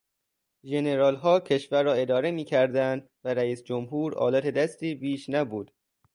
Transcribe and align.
ژنرالها 0.65 1.39
کشور 1.39 1.83
را 1.83 1.93
اداره 1.93 2.31
میکردند 2.31 3.09
و 3.25 3.33
رئیس 3.33 3.63
جمهور 3.63 4.15
آلت 4.15 4.47
دستی 4.47 4.95
بیش 4.95 5.29
نبود. 5.29 5.71